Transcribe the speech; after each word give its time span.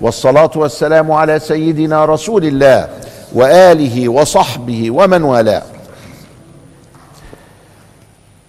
والصلاة 0.00 0.50
والسلام 0.56 1.12
على 1.12 1.38
سيدنا 1.38 2.04
رسول 2.04 2.44
الله 2.44 2.88
وآله 3.34 4.08
وصحبه 4.08 4.90
ومن 4.90 5.22
والاه. 5.22 5.62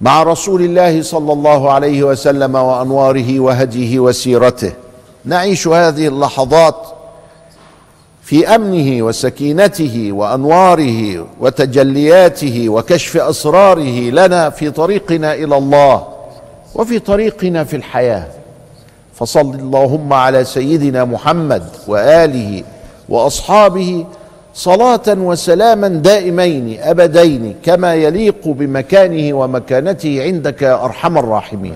مع 0.01 0.23
رسول 0.23 0.61
الله 0.61 1.01
صلى 1.01 1.33
الله 1.33 1.71
عليه 1.71 2.03
وسلم 2.03 2.55
وأنواره 2.55 3.39
وهديه 3.39 3.99
وسيرته 3.99 4.73
نعيش 5.25 5.67
هذه 5.67 6.07
اللحظات 6.07 6.75
في 8.23 8.55
أمنه 8.55 9.03
وسكينته 9.03 10.09
وأنواره 10.11 11.27
وتجلياته 11.39 12.69
وكشف 12.69 13.17
أسراره 13.17 14.09
لنا 14.09 14.49
في 14.49 14.71
طريقنا 14.71 15.33
إلى 15.33 15.57
الله 15.57 16.07
وفي 16.75 16.99
طريقنا 16.99 17.63
في 17.63 17.75
الحياة. 17.75 18.27
فصل 19.19 19.55
اللهم 19.55 20.13
على 20.13 20.45
سيدنا 20.45 21.05
محمد 21.05 21.63
وآله 21.87 22.63
وأصحابه 23.09 24.05
صلاة 24.53 25.01
وسلاما 25.07 25.87
دائمين 25.87 26.79
أبدين 26.81 27.55
كما 27.63 27.95
يليق 27.95 28.47
بمكانه 28.47 29.33
ومكانته 29.33 30.23
عندك 30.23 30.61
يا 30.61 30.85
أرحم 30.85 31.17
الراحمين. 31.17 31.75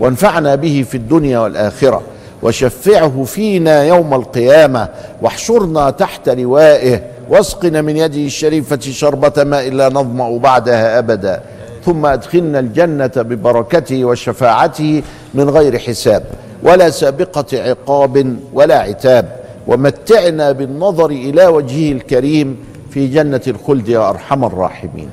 وانفعنا 0.00 0.54
به 0.54 0.84
في 0.90 0.96
الدنيا 0.96 1.38
والآخرة 1.38 2.02
وشفعه 2.42 3.24
فينا 3.24 3.84
يوم 3.84 4.14
القيامة 4.14 4.88
واحشرنا 5.22 5.90
تحت 5.90 6.28
لوائه 6.28 7.00
واسقنا 7.28 7.82
من 7.82 7.96
يده 7.96 8.20
الشريفة 8.20 8.80
شربة 8.80 9.44
ماء 9.44 9.70
لا 9.70 9.88
نظمأ 9.88 10.38
بعدها 10.38 10.98
أبدا. 10.98 11.40
ثم 11.84 12.06
أدخلنا 12.06 12.58
الجنة 12.58 13.12
ببركته 13.16 14.04
وشفاعته 14.04 15.02
من 15.34 15.50
غير 15.50 15.78
حساب. 15.78 16.22
ولا 16.66 16.90
سابقة 16.90 17.46
عقاب 17.52 18.36
ولا 18.52 18.78
عتاب. 18.78 19.46
ومتعنا 19.66 20.52
بالنظر 20.52 21.10
إلى 21.10 21.46
وجهه 21.46 21.92
الكريم 21.92 22.64
في 22.90 23.06
جنة 23.06 23.40
الخلد 23.46 23.88
يا 23.88 24.10
أرحم 24.10 24.44
الراحمين. 24.44 25.10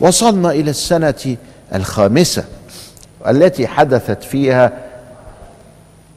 وصلنا 0.00 0.50
إلى 0.50 0.70
السنة 0.70 1.36
الخامسة 1.74 2.44
التي 3.28 3.66
حدثت 3.66 4.22
فيها 4.22 4.72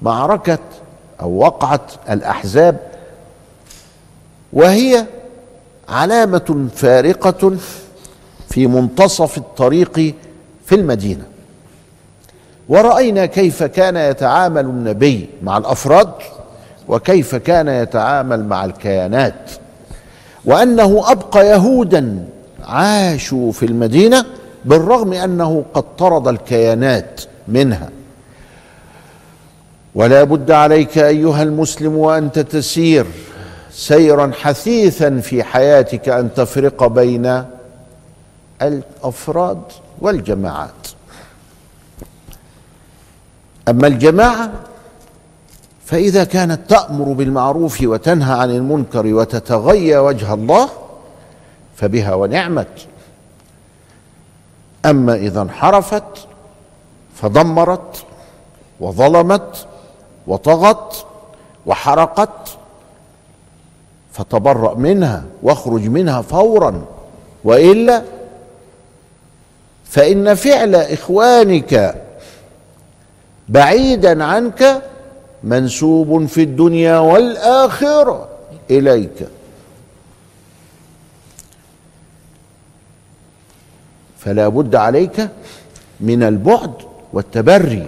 معركة 0.01 0.59
أو 1.21 1.37
وقعه 1.37 1.87
الأحزاب 2.09 2.77
وهي 4.53 5.05
علامة 5.89 6.67
فارقة 6.75 7.57
في 8.49 8.67
منتصف 8.67 9.37
الطريق 9.37 10.13
في 10.65 10.75
المدينة. 10.75 11.34
ورأينا 12.69 13.25
كيف 13.25 13.63
كان 13.63 13.97
يتعامل 13.97 14.65
النبي 14.65 15.29
مع 15.43 15.57
الأفراد 15.57 16.11
وكيف 16.87 17.35
كان 17.35 17.67
يتعامل 17.67 18.45
مع 18.45 18.65
الكيانات. 18.65 19.51
وأنه 20.45 21.11
أبقى 21.11 21.47
يهودا 21.47 22.25
عاشوا 22.63 23.51
في 23.51 23.65
المدينة 23.65 24.25
بالرغم 24.65 25.13
أنه 25.13 25.65
قد 25.73 25.95
طرد 25.97 26.27
الكيانات 26.27 27.21
منها. 27.47 27.89
ولا 29.95 30.23
بد 30.23 30.51
عليك 30.51 30.97
أيها 30.97 31.43
المسلم 31.43 31.97
وانت 31.97 32.39
تسير 32.39 33.05
سيرا 33.71 34.31
حثيثا 34.41 35.19
في 35.19 35.43
حياتك 35.43 36.09
أن 36.09 36.33
تفرق 36.33 36.87
بين 36.87 37.43
الأفراد 38.61 39.61
والجماعات. 40.01 40.87
أما 43.67 43.87
الجماعة 43.87 44.51
فإذا 45.85 46.23
كانت 46.23 46.69
تأمر 46.69 47.13
بالمعروف 47.13 47.81
وتنهى 47.81 48.39
عن 48.39 48.49
المنكر 48.49 49.05
وتتغيى 49.05 49.97
وجه 49.97 50.33
الله 50.33 50.69
فبها 51.75 52.13
ونعمت. 52.13 52.87
أما 54.85 55.15
إذا 55.15 55.41
انحرفت 55.41 56.27
فدمرت 57.15 58.05
وظلمت 58.79 59.67
وطغت 60.27 61.05
وحرقت 61.65 62.57
فتبرأ 64.13 64.75
منها 64.75 65.23
واخرج 65.43 65.87
منها 65.87 66.21
فورا. 66.21 66.85
وإلا 67.43 68.01
فإن 69.85 70.33
فعل 70.33 70.75
إخوانك 70.75 72.04
بعيدا 73.49 74.23
عنك 74.23 74.81
منسوب 75.43 76.25
في 76.25 76.43
الدنيا 76.43 76.97
والآخرة 76.97 78.29
إليك. 78.71 79.27
فلا 84.17 84.47
بد 84.47 84.75
عليك 84.75 85.29
من 85.99 86.23
البعد 86.23 86.73
والتبري 87.13 87.87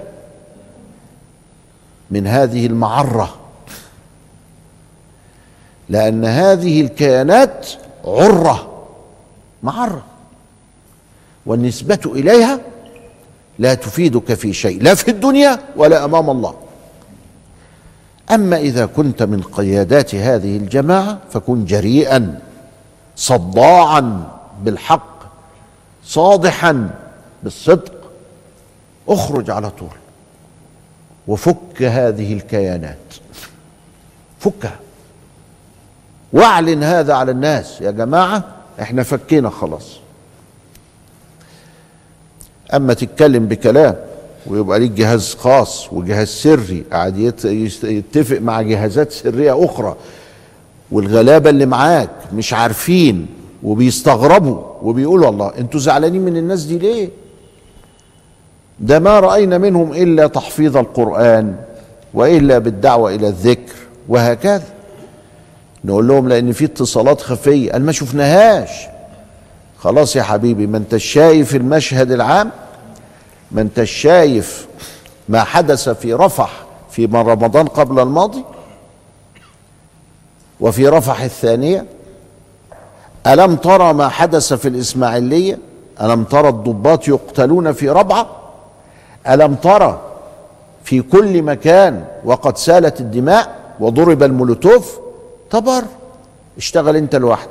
من 2.12 2.28
هذه 2.28 2.66
المعرة 2.66 3.35
لأن 5.89 6.25
هذه 6.25 6.81
الكيانات 6.81 7.68
عرة 8.06 8.85
معرة 9.63 10.06
والنسبة 11.45 12.00
إليها 12.06 12.59
لا 13.59 13.73
تفيدك 13.73 14.34
في 14.34 14.53
شيء 14.53 14.84
لا 14.84 14.95
في 14.95 15.12
الدنيا 15.12 15.59
ولا 15.75 16.06
أمام 16.06 16.29
الله. 16.29 16.56
أما 18.31 18.57
إذا 18.57 18.85
كنت 18.85 19.23
من 19.23 19.41
قيادات 19.41 20.16
هذه 20.16 20.57
الجماعة 20.57 21.18
فكن 21.31 21.66
جريئا 21.66 22.40
صداعا 23.16 24.28
بالحق 24.63 25.18
صادحا 26.06 26.90
بالصدق 27.44 27.94
اخرج 29.07 29.50
على 29.50 29.69
طول. 29.69 29.89
وفك 31.28 31.81
هذه 31.81 32.34
الكيانات. 32.34 32.97
فكها. 34.39 34.79
واعلن 36.34 36.84
هذا 36.84 37.13
على 37.13 37.31
الناس. 37.31 37.81
يا 37.81 37.91
جماعة 37.91 38.44
إحنا 38.81 39.03
فكينا 39.03 39.50
خلاص. 39.50 40.00
أما 42.73 42.94
تتكلم 42.94 43.45
بكلام 43.45 43.95
ويبقى 44.47 44.79
ليك 44.79 44.91
جهاز 44.91 45.35
خاص 45.35 45.94
وجهاز 45.94 46.28
سري 46.28 46.83
قاعد 46.91 47.17
يتفق 47.83 48.39
مع 48.39 48.61
جهازات 48.61 49.11
سرية 49.11 49.66
أخرى 49.66 49.95
والغلابة 50.91 51.50
اللي 51.50 51.66
معاك 51.66 52.09
مش 52.33 52.53
عارفين 52.53 53.27
وبيستغربوا 53.63 54.59
وبيقولوا 54.81 55.29
الله 55.29 55.51
أنتوا 55.57 55.79
زعلانين 55.79 56.22
من 56.22 56.38
الناس 56.38 56.63
دي 56.63 56.77
ليه؟ 56.77 57.09
ده 58.79 59.00
ما 59.00 59.19
رأينا 59.19 59.57
منهم 59.57 59.94
إلا 59.94 60.27
تحفيظ 60.27 60.77
القرآن 60.77 61.56
وإلا 62.13 62.57
بالدعوة 62.57 63.16
إلى 63.16 63.27
الذكر 63.27 63.73
وهكذا. 64.09 64.63
نقول 65.86 66.07
لهم 66.07 66.30
لأن 66.30 66.51
في 66.51 66.65
اتصالات 66.65 67.21
خفية 67.21 67.71
قال 67.71 67.86
ما 67.86 67.91
شفناهاش. 67.91 68.69
خلاص 69.77 70.15
يا 70.15 70.24
حبيبي 70.24 70.68
ما 70.68 70.77
أنت 70.77 70.97
شايف 70.97 71.56
المشهد 71.56 72.12
العام؟ 72.12 72.51
ما 73.51 73.61
انت 73.61 73.83
شايف 73.83 74.67
ما 75.29 75.44
حدث 75.44 75.89
في 75.89 76.13
رفح 76.13 76.51
في 76.89 77.05
رمضان 77.05 77.67
قبل 77.67 77.99
الماضي 77.99 78.44
وفي 80.59 80.88
رفح 80.88 81.21
الثانية 81.21 81.85
ألم 83.27 83.55
ترى 83.55 83.94
ما 83.94 84.09
حدث 84.09 84.53
في 84.53 84.67
الإسماعيلية؟ 84.67 85.59
ألم 86.01 86.23
ترى 86.23 86.49
الضباط 86.49 87.07
يقتلون 87.07 87.71
في 87.71 87.89
ربعة؟ 87.89 88.27
ألم 89.27 89.55
ترى 89.55 90.01
في 90.83 91.01
كل 91.01 91.41
مكان 91.41 92.05
وقد 92.25 92.57
سالت 92.57 93.01
الدماء 93.01 93.55
وضرب 93.79 94.23
المولوتوف؟ 94.23 95.00
تبر 95.50 95.83
اشتغل 96.57 96.95
أنت 96.95 97.15
لوحدك. 97.15 97.50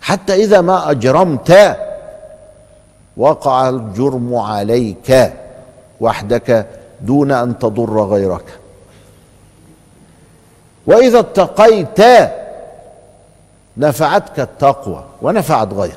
حتى 0.00 0.34
إذا 0.34 0.60
ما 0.60 0.90
اجرمت 0.90 1.76
وقع 3.16 3.68
الجرم 3.68 4.34
عليك 4.34 5.32
وحدك 6.00 6.66
دون 7.00 7.32
أن 7.32 7.58
تضر 7.58 8.04
غيرك. 8.04 8.44
وإذا 10.86 11.18
اتقيت 11.18 12.30
نفعتك 13.76 14.40
التقوى 14.40 15.04
ونفعت 15.22 15.72
غيرك. 15.72 15.96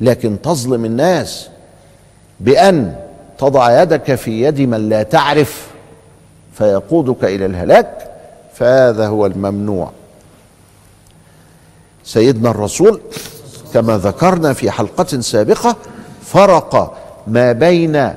لكن 0.00 0.42
تظلم 0.42 0.84
الناس 0.84 1.48
بأن 2.40 2.96
تضع 3.38 3.82
يدك 3.82 4.14
في 4.14 4.42
يد 4.42 4.60
من 4.60 4.88
لا 4.88 5.02
تعرف 5.02 5.70
فيقودك 6.54 7.24
إلى 7.24 7.46
الهلاك 7.46 8.10
فهذا 8.54 9.06
هو 9.06 9.26
الممنوع. 9.26 9.90
سيدنا 12.04 12.50
الرسول 12.50 13.00
كما 13.74 13.98
ذكرنا 13.98 14.52
في 14.52 14.70
حلقة 14.70 15.20
سابقة 15.20 15.76
فرق 16.22 16.96
ما 17.26 17.52
بين 17.52 18.14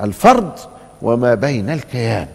الفرد 0.00 0.52
وما 1.02 1.34
بين 1.34 1.70
الكيان. 1.70 2.28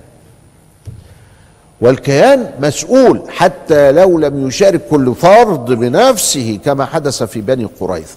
والكيان 1.81 2.52
مسؤول 2.60 3.22
حتى 3.30 3.92
لو 3.92 4.19
لم 4.19 4.48
يشارك 4.48 4.81
كل 4.90 5.16
فرد 5.16 5.66
بنفسه 5.66 6.60
كما 6.66 6.86
حدث 6.86 7.24
في 7.24 7.42
بني 7.42 7.66
قريظة. 7.66 8.16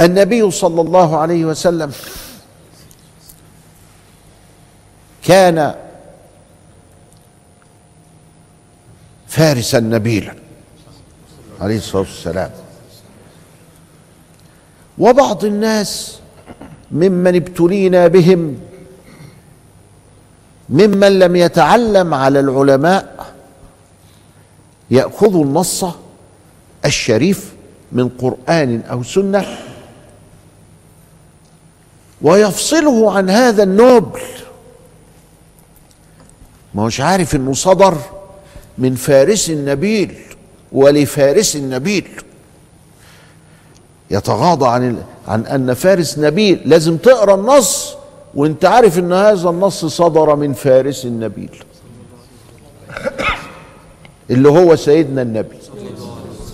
النبي 0.00 0.50
صلى 0.50 0.80
الله 0.80 1.18
عليه 1.18 1.44
وسلم 1.44 1.92
كان 5.24 5.74
فارسا 9.36 9.80
نبيلا 9.80 10.34
عليه 11.60 11.76
الصلاة 11.76 12.02
والسلام. 12.02 12.50
وبعض 14.98 15.44
الناس 15.44 16.18
ممن 16.90 17.36
ابتلينا 17.36 18.06
بهم 18.06 18.58
ممن 20.68 21.18
لم 21.18 21.36
يتعلم 21.36 22.14
على 22.14 22.40
العلماء 22.40 23.34
يأخذ 24.90 25.34
النص 25.34 25.84
الشريف 26.84 27.52
من 27.92 28.08
قرآن 28.08 28.80
أو 28.80 29.02
سنة 29.02 29.58
ويفصله 32.22 33.12
عن 33.12 33.30
هذا 33.30 33.62
النوبل. 33.62 34.20
ما 36.74 36.82
هوش 36.82 37.00
عارف 37.00 37.34
إنه 37.34 37.52
صدر 37.52 38.15
من 38.78 38.94
فارس 38.94 39.50
النبيل 39.50 40.14
ولفارس 40.72 41.56
النبيل. 41.56 42.08
يتغاضى 44.10 44.66
عن 44.66 45.02
عن 45.28 45.46
أن 45.46 45.74
فارس 45.74 46.18
نبيل 46.18 46.60
لازم 46.64 46.96
تقرأ 46.96 47.34
النص 47.34 47.94
وأنت 48.34 48.64
عارف 48.64 48.98
إن 48.98 49.12
هذا 49.12 49.50
النص 49.50 49.84
صدر 49.84 50.36
من 50.36 50.52
فارس 50.52 51.04
النبيل. 51.04 51.64
اللي 54.30 54.48
هو 54.48 54.76
سيدنا 54.76 55.22
النبي 55.22 55.56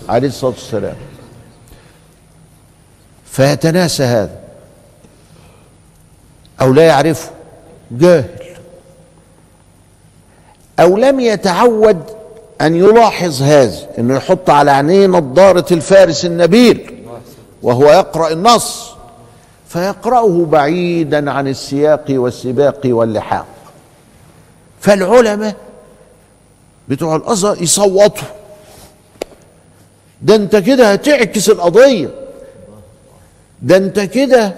عليه 0.09 0.27
الصلاة 0.27 0.51
والسلام. 0.51 0.95
فيتناسى 3.25 4.03
هذا. 4.03 4.39
أو 6.61 6.73
لا 6.73 6.83
يعرفه. 6.83 7.31
جاهل. 7.91 8.42
أو 10.79 10.97
لم 10.97 11.19
يتعود 11.19 12.01
أن 12.61 12.75
يلاحظ 12.75 13.41
هذا 13.41 13.77
إنه 13.97 14.15
يحط 14.15 14.49
على 14.49 14.71
عينيه 14.71 15.07
نظارة 15.07 15.73
الفارس 15.73 16.25
النبيل 16.25 17.05
وهو 17.63 17.91
يقرأ 17.91 18.31
النص 18.31 18.93
فيقرأه 19.67 20.45
بعيدا 20.45 21.31
عن 21.31 21.47
السياق 21.47 22.05
والسباق 22.09 22.79
واللحاق. 22.85 23.45
فالعلماء 24.81 25.55
بتوع 26.87 27.15
الأزهر 27.15 27.61
يصوتوا. 27.61 28.27
ده 30.21 30.35
أنت 30.35 30.55
كده 30.55 30.91
هتعكس 30.91 31.49
القضية. 31.49 32.09
ده 33.61 33.77
أنت 33.77 33.99
كده 33.99 34.55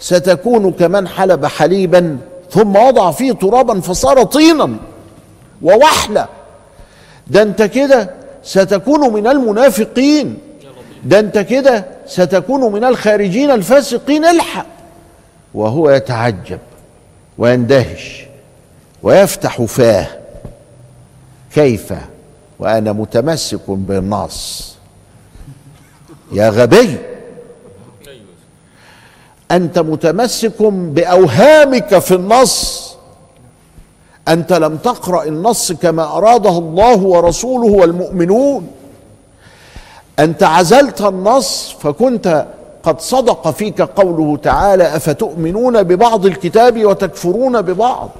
ستكون 0.00 0.72
كمن 0.72 1.08
حلب 1.08 1.46
حليبا 1.46 2.18
ثم 2.50 2.76
وضع 2.76 3.10
فيه 3.10 3.32
ترابا 3.32 3.80
فصار 3.80 4.22
طينا. 4.22 4.76
ووحله 5.62 6.28
ده 7.26 7.42
انت 7.42 7.62
كده 7.62 8.10
ستكون 8.42 9.12
من 9.12 9.26
المنافقين. 9.26 10.38
ده 11.04 11.18
انت 11.18 11.38
كده 11.38 11.84
ستكون 12.06 12.72
من 12.72 12.84
الخارجين 12.84 13.50
الفاسقين. 13.50 14.24
الحق. 14.24 14.66
وهو 15.54 15.90
يتعجب 15.90 16.58
ويندهش 17.38 18.26
ويفتح 19.02 19.62
فاه. 19.62 20.06
كيف؟ 21.54 21.92
وأنا 22.58 22.92
متمسك 22.92 23.70
بالنص. 23.70 24.74
يا 26.32 26.48
غبي. 26.48 26.98
أنت 29.50 29.78
متمسك 29.78 30.62
بأوهامك 30.62 31.98
في 31.98 32.14
النص. 32.14 32.93
أنت 34.28 34.52
لم 34.52 34.76
تقرأ 34.76 35.24
النص 35.24 35.72
كما 35.72 36.16
أراده 36.16 36.58
الله 36.58 37.02
ورسوله 37.02 37.72
والمؤمنون. 37.72 38.66
أنت 40.18 40.42
عزلت 40.42 41.00
النص 41.00 41.76
فكنت 41.80 42.46
قد 42.82 43.00
صدق 43.00 43.50
فيك 43.50 43.82
قوله 43.82 44.36
تعالى 44.36 44.96
أفتؤمنون 44.96 45.82
ببعض 45.82 46.26
الكتاب 46.26 46.84
وتكفرون 46.84 47.62
ببعض. 47.62 48.10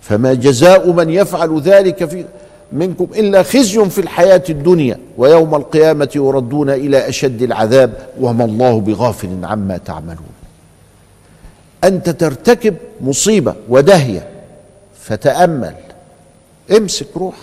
فما 0.00 0.34
جزاء 0.34 0.92
من 0.92 1.10
يفعل 1.10 1.60
ذلك 1.60 2.04
في 2.04 2.24
منكم 2.72 3.06
إلا 3.14 3.42
خزي 3.42 3.84
في 3.84 4.00
الحياة 4.00 4.42
الدنيا 4.50 4.98
ويوم 5.18 5.54
القيامة 5.54 6.08
يردون 6.14 6.70
إلى 6.70 7.08
أشد 7.08 7.42
العذاب 7.42 7.92
وما 8.20 8.44
الله 8.44 8.80
بغافل 8.80 9.28
عما 9.42 9.76
تعملون. 9.76 10.34
أنت 11.84 12.10
ترتكب 12.10 12.76
مصيبة 13.00 13.54
ودهية 13.68 14.28
فتأمل. 15.00 15.76
امسك 16.76 17.16
روح 17.16 17.34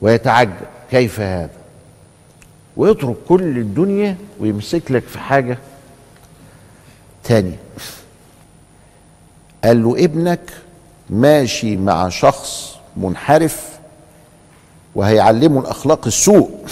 ويتعجب 0.00 0.66
كيف 0.90 1.20
هذا؟ 1.20 1.50
ويترك 2.76 3.16
كل 3.28 3.58
الدنيا 3.58 4.16
ويمسك 4.40 4.90
لك 4.90 5.02
في 5.02 5.18
حاجة 5.18 5.58
تانية. 7.24 7.58
قال 9.64 9.82
له 9.82 10.04
ابنك 10.04 10.50
ماشي 11.10 11.76
مع 11.76 12.08
شخص 12.08 12.76
منحرف 12.96 13.78
وهيعلمه 14.94 15.60
الأخلاق 15.60 16.06
السوء. 16.06 16.66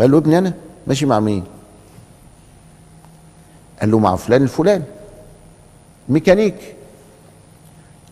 قال 0.00 0.10
له 0.10 0.18
ابني 0.18 0.38
أنا 0.38 0.52
ماشي 0.86 1.06
مع 1.06 1.20
مين؟ 1.20 1.44
قال 3.80 3.90
له 3.90 3.98
مع 3.98 4.16
فلان 4.16 4.42
الفلاني. 4.42 4.84
ميكانيك. 6.10 6.54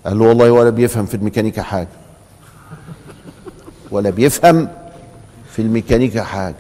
قال 0.07 0.19
له 0.19 0.25
والله 0.25 0.51
ولا 0.51 0.71
بيفهم 0.71 1.07
في 1.07 1.15
الميكانيكا 1.15 1.63
حاجة. 1.63 1.89
ولا 3.91 4.11
بيفهم 4.11 4.69
في 5.51 5.63
الميكانيكا 5.63 6.23
حاجة. 6.23 6.55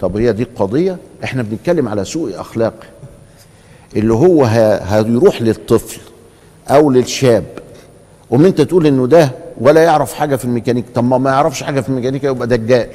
طب 0.00 0.16
هي 0.16 0.32
دي 0.32 0.42
القضية؟ 0.42 0.96
إحنا 1.24 1.42
بنتكلم 1.42 1.88
على 1.88 2.04
سوء 2.04 2.40
اخلاقي 2.40 2.86
اللي 3.96 4.14
هو 4.14 4.44
هيروح 4.44 5.42
للطفل 5.42 6.00
أو 6.68 6.90
للشاب 6.90 7.44
ومن 8.30 8.44
أنت 8.46 8.60
تقول 8.60 8.86
إنه 8.86 9.06
ده 9.06 9.30
ولا 9.60 9.82
يعرف 9.84 10.14
حاجة 10.14 10.36
في 10.36 10.44
الميكانيكا 10.44 10.88
طب 10.94 11.04
ما 11.04 11.18
ما 11.18 11.30
يعرفش 11.30 11.62
حاجة 11.62 11.80
في 11.80 11.88
الميكانيكا 11.88 12.26
يبقى 12.26 12.46
دجال 12.48 12.88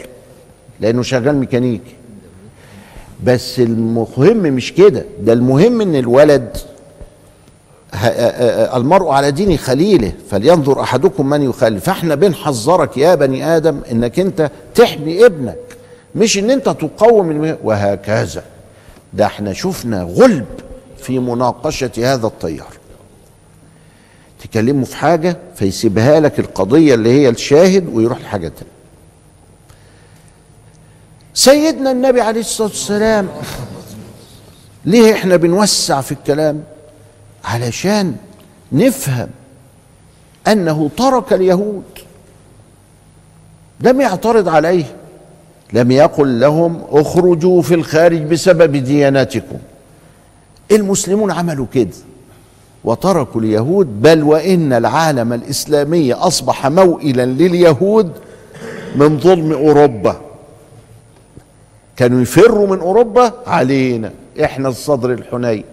لأنه 0.80 1.02
شغال 1.04 1.36
ميكانيكي 1.36 1.94
بس 3.24 3.60
المهم 3.60 4.38
مش 4.38 4.74
كده. 4.74 5.06
ده 5.22 5.34
المهم 5.34 5.82
إن 5.82 5.96
الولد 5.96 6.58
المرء 8.76 9.10
على 9.10 9.32
دين 9.32 9.58
خليله 9.58 10.14
فلينظر 10.30 10.82
أحدكم 10.82 11.30
من 11.30 11.42
يخالف. 11.42 11.86
فاحنا 11.86 12.16
بنحذرك 12.16 12.98
يا 12.98 13.16
بني 13.16 13.58
آدم 13.58 13.80
إنك 13.92 14.20
أنت 14.20 14.52
تحمي 14.76 15.26
ابنك 15.26 15.58
مش 16.16 16.38
إن 16.38 16.52
أنت 16.52 16.70
تقوم 16.70 17.58
وهكذا. 17.64 18.44
ده 19.14 19.26
إحنا 19.26 19.54
شفنا 19.54 20.04
غلب 20.04 20.46
في 20.98 21.20
مناقشة 21.20 21.92
هذا 21.98 22.28
التيار. 22.28 22.74
تكلمه 24.44 24.86
في 24.86 24.96
حاجة 24.96 25.38
فيسيبها 25.56 26.20
لك 26.20 26.40
القضية 26.40 26.96
اللي 26.96 27.10
هي 27.10 27.30
الشاهد 27.30 27.94
ويروح 27.94 28.22
لحاجة 28.22 28.48
تانية. 28.48 28.72
سيدنا 31.34 31.92
النبي 31.92 32.22
عليه 32.22 32.40
الصلاة 32.40 32.68
والسلام 32.68 33.28
ليه 34.86 35.14
إحنا 35.14 35.36
بنوسع 35.36 36.02
في 36.02 36.12
الكلام؟ 36.12 36.64
علشان 37.44 38.16
نفهم 38.72 39.30
أنه 40.48 40.90
ترك 40.98 41.34
اليهود. 41.34 41.84
لم 43.80 44.02
يعترض 44.02 44.50
عليه. 44.50 44.86
لم 45.74 45.92
يقل 45.92 46.40
لهم 46.40 46.82
اخرجوا 46.90 47.62
في 47.62 47.74
الخارج 47.74 48.22
بسبب 48.22 48.76
ديانتكم 48.76 49.58
المسلمون 50.72 51.32
عملوا 51.32 51.66
كده 51.74 51.90
وتركوا 52.84 53.42
اليهود 53.42 54.02
بل 54.02 54.24
وإن 54.24 54.74
العالم 54.74 55.34
الإسلامي 55.34 56.14
أصبح 56.14 56.68
موئلا 56.68 57.26
لليهود 57.26 58.12
من 58.96 59.20
ظلم 59.20 59.52
أوروبا. 59.52 60.22
كانوا 61.98 62.22
يفروا 62.22 62.68
من 62.68 62.80
أوروبا 62.80 63.34
علينا 63.48 64.12
إحنا 64.44 64.70
الصدر 64.70 65.14
الحنين. 65.14 65.64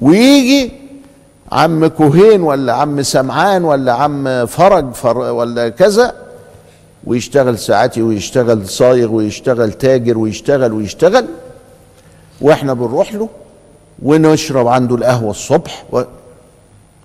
ويجي 0.00 0.72
عم 1.52 1.86
كوهين 1.86 2.42
ولا 2.42 2.72
عم 2.72 3.02
سمعان 3.02 3.64
ولا 3.64 3.92
عم 3.92 4.46
فرج 4.46 4.92
فر 4.92 5.18
ولا 5.18 5.68
كذا 5.68 6.14
ويشتغل 7.04 7.58
ساعتي 7.58 8.02
ويشتغل 8.02 8.68
صايغ 8.68 9.10
ويشتغل 9.12 9.72
تاجر 9.72 10.18
ويشتغل 10.18 10.72
ويشتغل 10.72 11.26
وإحنا 12.40 12.74
بنروح 12.74 13.14
له 13.14 13.28
ونشرب 14.02 14.66
عنده 14.66 14.94
القهوة 14.94 15.30
الصبح 15.30 15.84
و... 15.92 16.02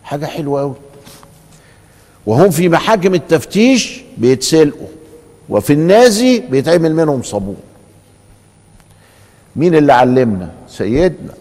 حاجة 0.04 0.26
حلوة 0.26 0.62
قوي 0.62 0.76
وهم 2.26 2.50
في 2.50 2.70
محاكم 2.70 3.14
التفتيش 3.14 4.02
بيتسلقوا 4.18 4.88
وفي 5.50 5.74
النازي 5.74 6.40
بيتعمل 6.40 6.96
منهم 6.96 7.24
صابون. 7.24 7.58
مين 9.56 9.76
اللي 9.76 9.94
علمنا؟ 9.94 10.50
سيدنا. 10.70 11.34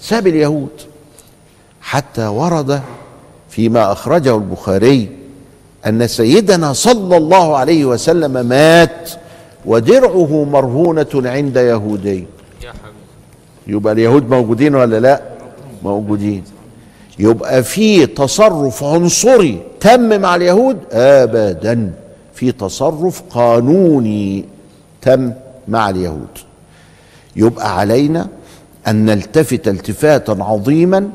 ساب 0.00 0.26
اليهود. 0.26 0.70
حتى 1.84 2.26
ورد 2.26 2.80
فيما 3.50 3.92
أخرجه 3.92 4.36
البخاري 4.36 5.08
أن 5.86 6.06
سيدنا 6.06 6.72
صلى 6.72 7.16
الله 7.16 7.56
عليه 7.56 7.84
وسلم 7.84 8.46
مات 8.46 9.10
ودرعه 9.66 10.44
مرهونة 10.44 11.06
عند 11.14 11.56
يهودي 11.56 12.26
يبقى 13.66 13.92
اليهود 13.92 14.30
موجودين 14.30 14.74
ولا 14.74 15.00
لا؟ 15.00 15.22
موجودين. 15.82 16.44
يبقى 17.18 17.62
في 17.62 18.06
تصرف 18.06 18.84
عنصري 18.84 19.62
تم 19.80 20.20
مع 20.20 20.34
اليهود؟ 20.34 20.78
ابدا. 20.92 21.92
في 22.34 22.52
تصرف 22.52 23.22
قانوني 23.30 24.44
تم 25.02 25.32
مع 25.68 25.90
اليهود. 25.90 26.28
يبقى 27.36 27.78
علينا 27.78 28.26
أن 28.88 29.04
نلتفت 29.06 29.68
التفاتا 29.68 30.36
عظيما 30.40 31.08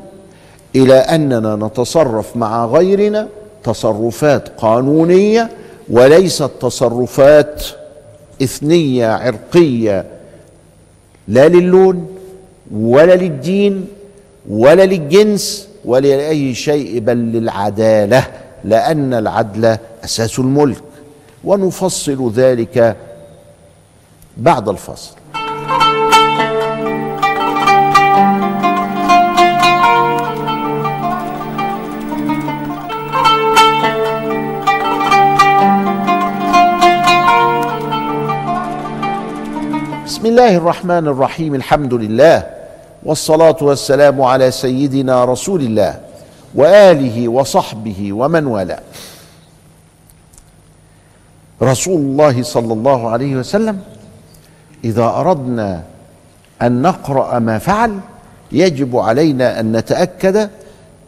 إلى 0.76 0.94
أننا 0.94 1.56
نتصرف 1.56 2.36
مع 2.36 2.66
غيرنا 2.66 3.28
تصرفات 3.64 4.48
قانونية 4.48 5.50
وليست 5.90 6.50
تصرفات 6.60 7.64
إثنية 8.42 9.06
عرقية 9.08 10.04
لا 11.28 11.48
للون 11.48 12.08
ولا 12.74 13.14
للدين 13.14 13.86
ولا 14.50 14.86
للجنس 14.86 15.68
ولا 15.84 16.16
لأي 16.16 16.54
شيء 16.54 17.00
بل 17.00 17.16
للعدالة 17.16 18.26
لأن 18.64 19.14
العدل 19.14 19.76
أساس 20.04 20.38
الملك. 20.38 20.82
ونفصل 21.44 22.32
ذلك 22.32 22.96
بعد 24.36 24.68
الفصل. 24.68 25.19
بسم 40.20 40.28
الله 40.28 40.56
الرحمن 40.56 41.06
الرحيم 41.08 41.54
الحمد 41.54 41.94
لله 41.94 42.46
والصلاة 43.02 43.56
والسلام 43.60 44.22
على 44.22 44.50
سيدنا 44.50 45.24
رسول 45.24 45.60
الله 45.60 46.00
وآله 46.54 47.28
وصحبه 47.28 48.12
ومن 48.12 48.46
والاه. 48.46 48.80
رسول 51.62 52.00
الله 52.00 52.42
صلى 52.42 52.72
الله 52.72 53.10
عليه 53.10 53.36
وسلم 53.36 53.80
إذا 54.84 55.04
أردنا 55.04 55.82
أن 56.62 56.82
نقرأ 56.82 57.38
ما 57.38 57.58
فعل 57.58 57.98
يجب 58.52 58.96
علينا 58.96 59.60
أن 59.60 59.76
نتأكد 59.76 60.50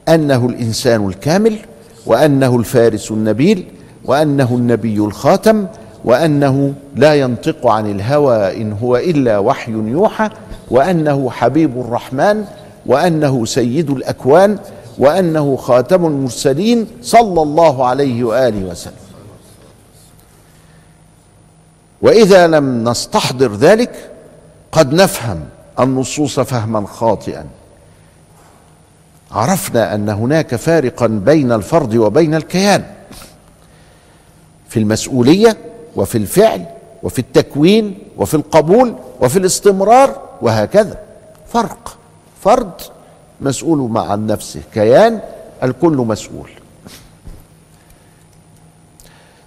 أنه 0.09 0.47
الإنسان 0.47 1.07
الكامل 1.07 1.59
وأنه 2.07 2.57
الفارس 2.57 3.11
النبيل 3.11 3.65
وأنه 4.05 4.49
النبي 4.57 4.97
الخاتم 4.97 5.67
وأنه 6.05 6.75
لا 6.97 7.15
ينطق 7.15 7.67
عن 7.67 7.91
الهوى 7.91 8.63
إن 8.63 8.73
هو 8.73 8.97
إلا 8.97 9.39
وحي 9.39 9.73
يوحى 9.73 10.31
وأنه 10.71 11.31
حبيب 11.31 11.81
الرحمن 11.81 12.45
وأنه 12.87 13.45
سيد 13.45 13.91
الأكوان 13.91 14.59
وأنه 14.99 15.57
خاتم 15.57 16.07
المرسلين 16.07 16.87
صلى 17.03 17.43
الله 17.43 17.87
عليه 17.87 18.25
وآله 18.25 18.71
وسلم. 18.71 18.95
وإذا 22.03 22.47
لم 22.47 22.89
نستحضر 22.89 23.55
ذلك 23.55 24.11
قد 24.73 24.95
نفهم 24.95 25.41
النصوص 25.81 26.41
فهما 26.41 26.87
خاطئا. 26.87 27.47
عرفنا 29.33 29.95
أن 29.95 30.09
هناك 30.09 30.57
فارقا 30.57 31.07
بين 31.07 31.53
الفرد 31.53 31.97
وبين 31.97 32.35
الكيان. 32.35 32.85
في 34.69 34.79
المسؤولية 34.79 35.57
وفي 35.97 36.19
الفعل 36.19 36.65
وفي 37.03 37.19
التكوين 37.19 37.99
وفي 38.17 38.35
القبول 38.35 38.95
وفي 39.21 39.39
الاستمرار 39.39 40.21
وهكذا. 40.43 40.99
فرق 41.49 41.99
فرد 42.41 42.73
مسؤول 43.41 43.91
مع 43.91 44.15
نفسه 44.15 44.61
كيان 44.75 45.21
الكل 45.63 45.97
مسؤول. 45.97 46.51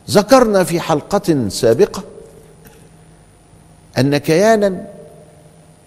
ذكرنا 0.09 0.63
في 0.63 0.79
حلقة 0.79 1.49
سابقة 1.49 2.03
أن 3.97 4.17
كيانا 4.17 4.87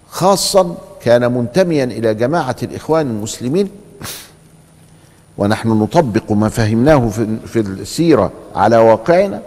خاصا 0.08 0.76
كان 1.02 1.32
منتميا 1.32 1.84
إلى 1.84 2.14
جماعة 2.14 2.56
الإخوان 2.62 3.06
المسلمين. 3.06 3.70
ونحن 5.38 5.68
نطبق 5.68 6.32
ما 6.32 6.48
فهمناه 6.48 7.08
في 7.46 7.60
السيرة 7.60 8.32
على 8.54 8.76
واقعنا. 8.76 9.42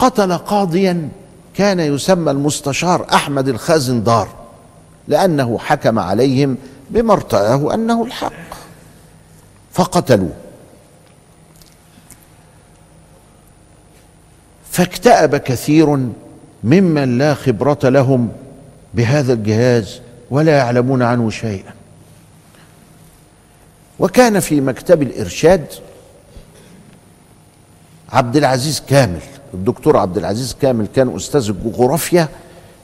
قتل 0.00 0.38
قاضيا 0.38 1.08
كان 1.54 1.80
يسمى 1.80 2.30
المستشار 2.30 3.06
أحمد 3.12 3.48
الخازندار 3.48 4.28
لأنه 5.08 5.58
حكم 5.58 5.98
عليهم 5.98 6.56
بما 6.90 7.12
ارتآه 7.12 7.74
أنه 7.74 8.04
الحق. 8.04 8.32
فقتلوه. 9.72 10.32
فاكتأب 14.70 15.36
كثير 15.36 15.96
ممن 16.64 17.18
لا 17.18 17.34
خبرة 17.34 17.78
لهم 17.84 18.32
بهذا 18.94 19.32
الجهاز 19.32 20.00
ولا 20.30 20.56
يعلمون 20.56 21.02
عنه 21.02 21.30
شيئا. 21.30 21.72
وكان 23.98 24.40
في 24.40 24.60
مكتب 24.60 25.02
الإرشاد 25.02 25.66
عبد 28.12 28.36
العزيز 28.36 28.82
كامل 28.88 29.20
الدكتور 29.54 29.96
عبد 29.96 30.16
العزيز 30.16 30.56
كامل 30.62 30.86
كان 30.86 31.16
أستاذ 31.16 31.48
الجغرافيا 31.48 32.28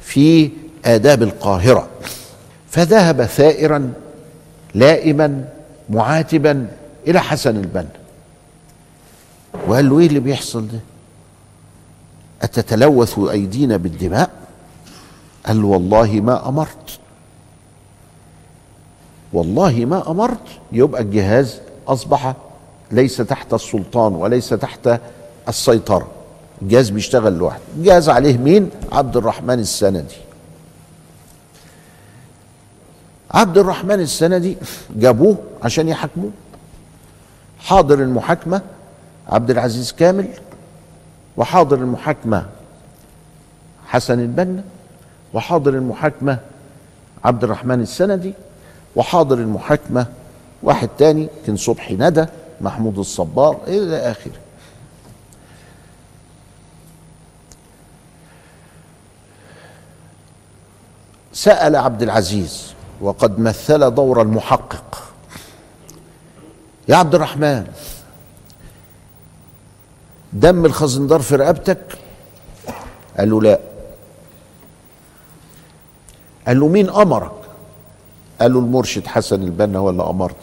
في 0.01 0.51
آداب 0.85 1.23
القاهرة. 1.23 1.89
فذهب 2.71 3.25
ثائرا 3.25 3.93
لائما 4.75 5.49
معاتبا 5.91 6.69
إلى 7.07 7.21
حسن 7.21 7.57
البنا. 7.57 7.89
وقال 9.69 9.89
له 9.91 9.99
إيه 9.99 10.07
اللي 10.07 10.21
بيحصل 10.21 10.69
ده؟ 10.69 10.79
أتتلوث 12.43 13.19
أيدينا 13.19 13.77
بالدماء؟ 13.77 14.31
قال 15.47 15.63
له 15.63 15.67
والله 15.67 16.21
ما 16.21 16.49
أمرت. 16.49 16.99
والله 19.33 19.85
ما 19.85 20.11
أمرت. 20.11 20.47
يبقى 20.73 21.03
الجهاز 21.03 21.61
أصبح 21.89 22.35
ليس 22.91 23.17
تحت 23.17 23.55
السلطان 23.55 24.15
وليس 24.15 24.49
تحت 24.49 25.01
السيطرة. 25.49 26.09
الجهاز 26.63 26.91
بيشتغل 26.91 27.33
لوحده. 27.33 27.63
الجهاز 27.77 28.09
عليه 28.09 28.39
مين؟ 28.39 28.71
عبد 28.93 29.17
الرحمن 29.17 29.59
السندي. 29.59 30.17
عبد 33.31 33.59
الرحمن 33.59 34.01
السندي 34.01 34.57
جابوه 34.97 35.37
عشان 35.63 35.89
يحاكموه. 35.89 36.31
حاضر 37.59 38.03
المحاكمة 38.03 38.61
عبد 39.29 39.51
العزيز 39.51 39.93
كامل 39.93 40.29
وحاضر 41.37 41.77
المحاكمة 41.77 42.47
حسن 43.87 44.21
البنا 44.21 44.65
وحاضر 45.35 45.75
المحاكمة 45.75 46.39
عبد 47.25 47.45
الرحمن 47.45 47.81
السندي 47.81 48.35
وحاضر 48.97 49.39
المحاكمة 49.39 50.07
واحد 50.63 50.89
تاني 50.99 51.29
كان 51.47 51.57
صبحي 51.57 51.95
ندى 51.95 52.27
محمود 52.61 52.99
الصبار 52.99 53.59
إلى 53.67 53.97
آخره. 53.97 54.33
سأل 61.47 61.77
عبد 61.77 62.03
العزيز 62.03 62.75
وقد 63.01 63.39
مثل 63.39 63.91
دور 63.95 64.23
المحقق. 64.23 65.03
يا 66.89 66.97
عبد 66.97 67.15
الرحمن 67.15 67.67
دم 70.33 70.65
الخزندار 70.65 71.21
في 71.21 71.37
رقبتك؟ 71.37 71.99
قال 73.19 73.31
له 73.31 73.43
لا. 73.43 73.61
قال 76.47 76.61
له 76.61 76.69
مين 76.69 76.91
أمرك؟ 76.91 77.33
قال 78.41 78.53
له 78.53 78.59
المرشد 78.59 79.07
حسن 79.07 79.43
البنا 79.43 79.79
هو 79.79 79.91
اللي 79.91 80.03
أمرني. 80.03 80.37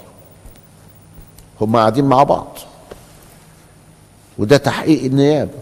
هم 1.61 1.75
قاعدين 1.75 2.05
مع 2.05 2.23
بعض. 2.23 2.57
وده 4.37 4.57
تحقيق 4.57 5.03
النيابة. 5.03 5.59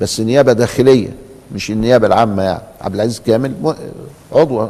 بس 0.00 0.20
نيابه 0.20 0.52
داخلية. 0.52 1.23
مش 1.54 1.70
النيابة 1.70 2.06
العامة 2.06 2.42
يعني. 2.42 2.62
عبد 2.80 2.94
العزيز 2.94 3.20
كامل 3.20 3.74
عضو. 4.32 4.60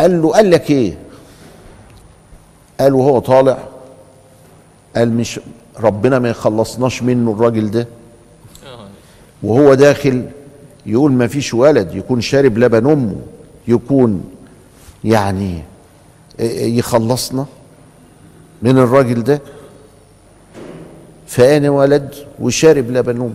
قال 0.00 0.22
له 0.22 0.32
قال 0.32 0.50
لك 0.50 0.70
إيه؟ 0.70 0.98
قال 2.80 2.94
وهو 2.94 3.18
طالع 3.18 3.58
قال 4.96 5.12
مش 5.12 5.40
ربنا 5.80 6.18
ما 6.18 6.28
يخلصناش 6.28 7.02
منه 7.02 7.32
الراجل 7.32 7.70
ده. 7.70 7.86
وهو 9.42 9.74
داخل 9.74 10.30
يقول 10.86 11.12
ما 11.12 11.26
فيش 11.26 11.54
ولد 11.54 11.94
يكون 11.94 12.20
شارب 12.20 12.58
لبن 12.58 12.90
أمه 12.90 13.16
يكون 13.68 14.24
يعني 15.04 15.62
يخلصنا 16.78 17.46
من 18.62 18.78
الراجل 18.78 19.24
ده. 19.24 19.40
فانا 21.30 21.70
ولد 21.70 22.14
وشارب 22.40 22.90
لبن 22.90 23.34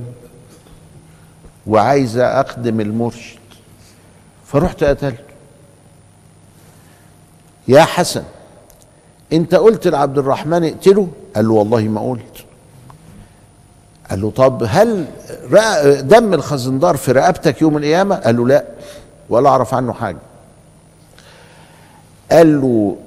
وعايز 1.67 2.17
اخدم 2.17 2.79
المرشد. 2.79 3.39
فرحت 4.45 4.83
قتلته. 4.83 5.23
يا 7.67 7.81
حسن 7.81 8.23
أنت 9.33 9.55
قلت 9.55 9.87
لعبد 9.87 10.17
الرحمن 10.17 10.63
اقتله؟ 10.63 11.07
قال 11.35 11.47
له 11.47 11.53
والله 11.53 11.81
ما 11.81 12.09
قلت. 12.09 12.45
قال 14.09 14.21
له 14.21 14.31
طب 14.31 14.63
هل 14.67 15.05
دم 16.07 16.33
الخزندار 16.33 16.97
في 16.97 17.11
رقبتك 17.11 17.61
يوم 17.61 17.77
القيامة؟ 17.77 18.15
قال 18.15 18.37
له 18.37 18.47
لا 18.47 18.65
ولا 19.29 19.49
أعرف 19.49 19.73
عنه 19.73 19.93
حاجة. 19.93 20.17
قال 22.31 22.61
له 22.61 22.97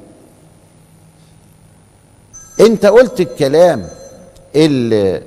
أنت 2.61 2.87
قلت 2.87 3.21
الكلام 3.21 3.89
اللي 4.67 5.23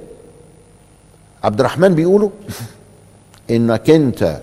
عبد 1.43 1.59
الرحمن 1.59 1.95
بيقوله 1.95 2.31
إنك 3.51 3.89
أنت 3.89 4.41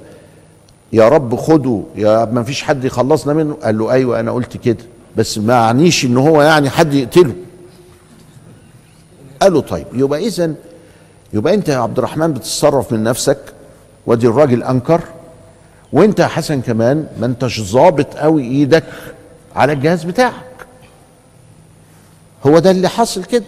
يا 0.92 1.08
رب 1.08 1.36
خده 1.36 1.82
يا 1.96 2.24
ما 2.24 2.42
فيش 2.42 2.62
حد 2.62 2.84
يخلصنا 2.84 3.32
منه. 3.32 3.54
قال 3.62 3.78
له 3.78 3.92
أيوه 3.92 4.20
أنا 4.20 4.32
قلت 4.32 4.56
كده 4.56 4.84
بس 5.16 5.38
ما 5.38 5.54
يعنيش 5.54 6.04
إن 6.04 6.16
هو 6.16 6.42
يعني 6.42 6.70
حد 6.70 6.94
يقتله. 6.94 7.34
قال 9.42 9.52
له 9.52 9.60
طيب 9.60 9.86
يبقى 9.92 10.26
اذا 10.26 10.54
يبقى 11.32 11.54
أنت 11.54 11.68
يا 11.68 11.76
عبد 11.76 11.98
الرحمن 11.98 12.32
بتتصرف 12.32 12.92
من 12.92 13.02
نفسك 13.02 13.38
وأدي 14.06 14.26
الراجل 14.26 14.62
أنكر. 14.62 15.00
وأنت 15.92 16.20
يا 16.20 16.26
حسن 16.26 16.60
كمان 16.60 17.06
ما 17.20 17.26
أنتش 17.26 17.60
ظابط 17.60 18.14
قوي 18.16 18.42
إيدك 18.42 18.84
على 19.56 19.72
الجهاز 19.72 20.04
بتاعك. 20.04 20.66
هو 22.46 22.58
ده 22.58 22.70
اللي 22.70 22.88
حصل 22.88 23.24
كده. 23.24 23.44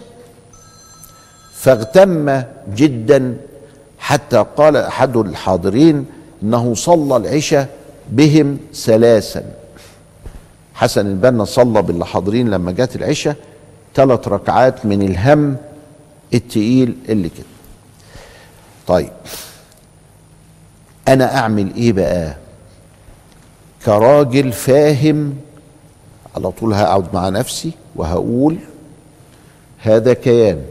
فاغتم 1.61 2.41
جدا 2.75 3.37
حتى 3.99 4.45
قال 4.57 4.77
أحد 4.77 5.17
الحاضرين 5.17 6.05
إنه 6.43 6.73
صلى 6.75 7.17
العشاء 7.17 7.69
بهم 8.09 8.57
ثلاثا. 8.73 9.43
حسن 10.73 11.07
البنا 11.07 11.45
صلى 11.45 11.81
باللي 11.81 12.05
حاضرين 12.05 12.49
لما 12.49 12.71
جت 12.71 12.95
العشاء 12.95 13.35
ثلاث 13.95 14.27
ركعات 14.27 14.85
من 14.85 15.01
الهم 15.01 15.57
التقيل 16.33 16.95
اللي 17.09 17.29
كده. 17.29 17.45
طيب 18.87 19.11
أنا 21.07 21.37
أعمل 21.37 21.75
إيه 21.75 21.93
بقى؟ 21.93 22.35
كراجل 23.85 24.51
فاهم 24.51 25.35
على 26.35 26.51
طول 26.51 26.73
هقعد 26.73 27.05
مع 27.13 27.29
نفسي 27.29 27.71
وهقول 27.95 28.57
هذا 29.77 30.13
كيان. 30.13 30.61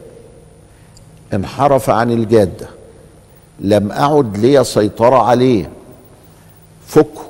انحرف 1.34 1.90
عن 1.90 2.10
الجادة. 2.10 2.68
لم 3.60 3.92
أعد 3.92 4.36
لي 4.36 4.64
سيطرة 4.64 5.16
عليه. 5.22 5.70
فكه. 6.86 7.22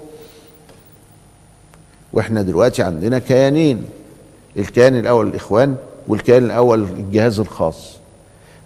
وإحنا 2.12 2.42
دلوقتي 2.42 2.82
عندنا 2.82 3.18
كيانين. 3.18 3.84
الكيان 4.56 4.98
الأول 4.98 5.26
الإخوان 5.26 5.76
والكيان 6.08 6.44
الأول 6.44 6.82
الجهاز 6.82 7.40
الخاص. 7.40 7.90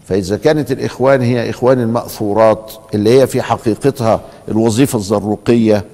فإذا 0.07 0.37
كانت 0.37 0.73
الإخوان 0.73 1.23
هي 1.23 1.51
إخوان 1.51 1.81
المأثورات 1.81 2.73
اللي 2.95 3.21
هي 3.21 3.27
في 3.27 3.43
حقيقتها 3.43 4.21
الوظيفة 4.49 4.99
الزروقية 4.99 5.85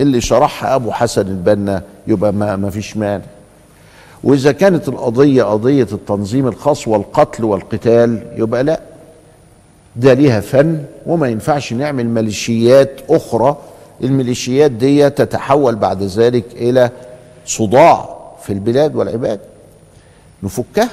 اللي 0.00 0.20
شرحها 0.20 0.74
أبو 0.74 0.90
حسن 0.92 1.26
البنا 1.26 1.82
يبقى 2.06 2.32
ما, 2.32 2.70
فيش 2.70 2.96
مانع. 2.96 3.24
وإذا 4.24 4.52
كانت 4.52 4.88
القضية 4.88 5.42
قضية 5.42 5.86
التنظيم 5.92 6.46
الخاص 6.46 6.88
والقتل 6.88 7.44
والقتال 7.44 8.22
يبقى 8.36 8.64
لا. 8.64 8.80
ده 9.96 10.14
ليها 10.14 10.40
فن 10.40 10.84
وما 11.06 11.28
ينفعش 11.28 11.72
نعمل 11.72 12.06
ميليشيات 12.06 13.00
أخرى. 13.08 13.56
الميليشيات 14.02 14.70
دي 14.70 15.10
تتحول 15.10 15.76
بعد 15.76 16.02
ذلك 16.02 16.44
إلى 16.52 16.90
صداع 17.46 18.16
في 18.42 18.52
البلاد 18.52 18.96
والعباد. 18.96 19.40
نفكها؟ 20.42 20.88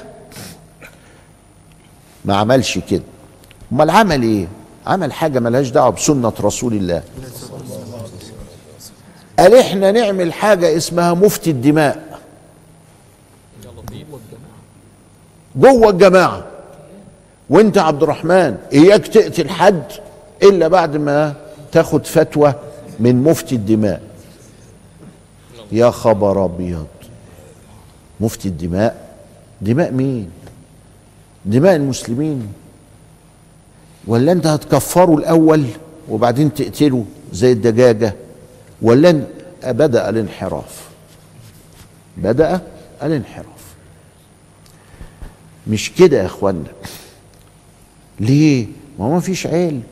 ما 2.24 2.36
عملش 2.36 2.78
كده. 2.78 3.02
أمال 3.72 3.90
عمل 3.90 4.22
إيه؟ 4.22 4.46
عمل 4.86 5.12
حاجة 5.12 5.38
ملهاش 5.38 5.68
دعوة 5.70 5.90
بسنة 5.90 6.32
رسول 6.40 6.72
الله. 6.74 7.02
قال 9.38 9.54
إحنا 9.54 9.92
نعمل 9.92 10.32
حاجة 10.32 10.76
اسمها 10.76 11.14
مفتي 11.14 11.50
الدماء. 11.50 12.20
جوه 15.56 15.90
الجماعة. 15.90 16.46
وانت 17.50 17.78
عبد 17.78 18.02
الرحمن 18.02 18.56
إياك 18.72 19.06
تقتل 19.06 19.48
حد 19.48 19.82
إلا 20.42 20.68
بعد 20.68 20.96
ما 20.96 21.34
تاخد 21.72 22.06
فتوى 22.06 22.54
من 23.00 23.22
مفتي 23.22 23.54
الدماء. 23.54 24.02
يا 25.72 25.90
خبر 25.90 26.44
أبيض. 26.44 26.86
مفتي 28.20 28.48
الدماء. 28.48 29.16
دماء 29.60 29.92
مين؟ 29.92 30.30
دماء 31.44 31.76
المسلمين. 31.76 32.52
ولا 34.06 34.32
أنت 34.32 34.46
هتكفره 34.46 35.14
الأول 35.14 35.64
وبعدين 36.08 36.54
تقتله 36.54 37.04
زي 37.32 37.52
الدجاجة؟ 37.52 38.14
ولا 38.82 39.22
بدأ 39.64 40.08
الانحراف. 40.08 40.88
بدأ 42.16 42.60
الانحراف. 43.02 43.46
مش 45.66 45.92
كده 45.92 46.18
يا 46.18 46.26
إخوانا؟ 46.26 46.64
ليه؟ 48.20 48.66
ما 48.98 49.04
هو 49.04 49.10
ما 49.14 49.20
فيش 49.20 49.46
علم 49.46 49.82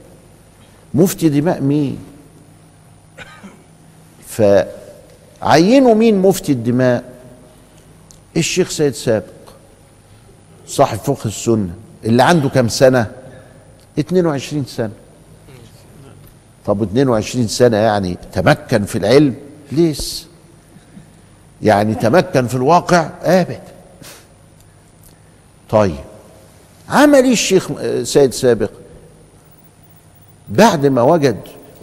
مفتي 0.94 1.28
دماء 1.28 1.60
مين؟ 1.62 1.98
فعينوا 4.26 5.94
مين 5.94 6.18
مفتي 6.18 6.52
الدماء؟ 6.52 7.04
الشيخ 8.36 8.70
سيد 8.70 8.94
سابق 8.94 9.26
صاحب 10.66 10.98
فقه 10.98 11.26
السنة 11.28 11.74
اللي 12.04 12.22
عنده 12.22 12.48
كم 12.48 12.68
سنة؟ 12.68 13.12
22 13.98 14.64
سنة. 14.64 14.92
طب 16.66 16.82
22 16.82 17.48
سنة 17.48 17.76
يعني 17.76 18.16
تمكن 18.32 18.84
في 18.84 18.98
العلم؟ 18.98 19.34
ليس. 19.72 20.26
يعني 21.62 21.94
تمكن 21.94 22.46
في 22.46 22.54
الواقع؟ 22.54 23.10
ابدا 23.22 23.60
طيب 25.70 25.94
عمل 26.88 27.24
إيه 27.24 27.32
الشيخ 27.32 27.68
سيد 28.02 28.32
سابق. 28.32 28.70
بعد 30.48 30.86
ما 30.86 31.02
وجد 31.02 31.36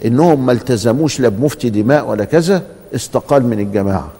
إنهم 0.04 0.46
ما 0.46 0.52
التزموش 0.52 1.20
لا 1.20 1.28
بمفتي 1.28 1.70
دماء 1.70 2.06
ولا 2.06 2.24
كذا 2.24 2.62
استقال 2.94 3.46
من 3.46 3.60
الجماعة. 3.60 4.12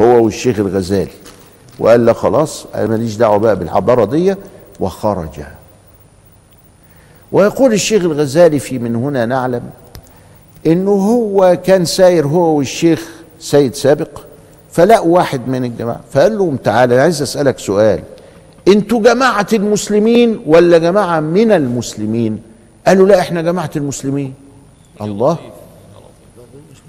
هو 0.00 0.24
والشيخ 0.24 0.58
الغزالي. 0.58 1.10
وقال 1.78 2.06
له 2.06 2.12
خلاص 2.12 2.66
أنا 2.74 2.86
ماليش 2.86 3.16
دعوة 3.16 3.38
بقى 3.38 3.56
بالحضارة 3.56 4.04
دي 4.04 4.34
وخرج. 4.80 5.40
ويقول 7.32 7.72
الشيخ 7.72 8.02
الغزالي 8.02 8.58
في 8.58 8.78
من 8.78 8.96
هنا 8.96 9.26
نعلم 9.26 9.62
إنه 10.66 10.90
هو 10.90 11.58
كان 11.64 11.84
ساير 11.84 12.26
هو 12.26 12.56
والشيخ 12.56 13.08
سيد 13.40 13.74
سابق 13.74 14.08
فلقوا 14.72 15.14
واحد 15.14 15.48
من 15.48 15.64
الجماعة 15.64 16.00
فقال 16.12 16.38
لهم 16.38 16.56
تعالى 16.56 17.00
عايز 17.00 17.22
أسألك 17.22 17.58
سؤال. 17.58 18.02
أنتوا 18.68 19.02
جماعة 19.02 19.46
المسلمين 19.52 20.40
ولا 20.46 20.78
جماعة 20.78 21.20
من 21.20 21.52
المسلمين؟ 21.52 22.42
قالوا 22.86 23.08
لا 23.08 23.20
إحنا 23.20 23.42
جماعة 23.42 23.70
المسلمين. 23.76 24.34
الله. 25.00 25.38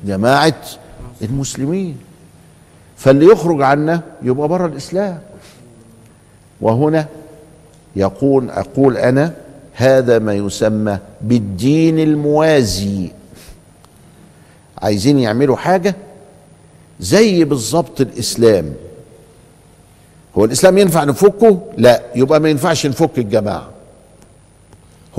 جماعة 0.06 0.62
المسلمين. 1.22 1.98
فاللي 2.98 3.26
يخرج 3.26 3.62
عنا 3.62 4.02
يبقى 4.24 4.48
بره 4.48 4.66
الإسلام. 4.66 5.20
وهنا 6.62 7.06
يقول 7.96 8.50
أقول 8.50 8.98
أنا 8.98 9.34
هذا 9.74 10.20
ما 10.20 10.34
يسمى 10.34 10.98
بالدين 11.22 12.00
الموازي. 12.00 13.12
عايزين 14.82 15.20
يعملوا 15.20 15.58
حاجة؟ 15.58 15.96
زي 17.00 17.44
بالظبط 17.44 18.02
الإسلام. 18.02 18.74
هو 20.38 20.46
الإسلام 20.46 20.78
ينفع 20.78 21.04
نفكه؟ 21.04 21.60
لا. 21.78 22.02
يبقى 22.16 22.40
ما 22.40 22.50
ينفعش 22.50 22.86
نفك 22.86 23.18
الجماعة. 23.18 23.68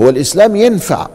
هو 0.01 0.09
الإسلام 0.09 0.55
ينفع 0.55 1.07